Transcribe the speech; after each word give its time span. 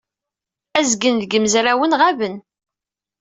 Azgen 0.79 1.17
seg 1.21 1.31
yimezrawen 1.33 1.93
ɣaben. 2.01 2.35